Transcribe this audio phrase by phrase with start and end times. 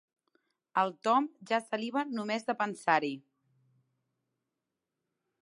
[0.83, 3.13] El Tom ja saliva només de pensar-hi.